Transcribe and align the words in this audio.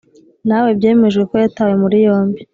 nawe 0.47 0.69
byemejwe 0.77 1.23
ko 1.29 1.35
yatawe 1.43 1.73
muri 1.83 1.97
yombi. 2.05 2.41